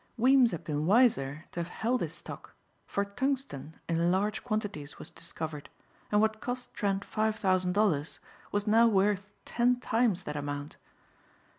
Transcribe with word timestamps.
Weems 0.17 0.49
had 0.49 0.63
been 0.63 0.87
wiser 0.87 1.45
to 1.51 1.59
have 1.59 1.67
held 1.69 2.01
his 2.01 2.15
stock 2.15 2.55
for 2.87 3.05
tungsten 3.05 3.79
in 3.87 4.09
large 4.11 4.43
quantities 4.43 4.97
was 4.97 5.11
discovered 5.11 5.69
and 6.11 6.19
what 6.19 6.41
cost 6.41 6.73
Trent 6.73 7.05
five 7.05 7.35
thousand 7.35 7.73
dollars 7.73 8.19
was 8.51 8.65
now 8.65 8.87
worth 8.87 9.29
ten 9.45 9.79
times 9.79 10.23
that 10.23 10.35
amount. 10.35 10.77